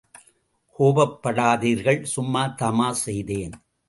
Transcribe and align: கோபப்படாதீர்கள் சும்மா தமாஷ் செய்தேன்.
கோபப்படாதீர்கள் 0.79 2.01
சும்மா 2.13 2.43
தமாஷ் 2.61 3.03
செய்தேன். 3.05 3.53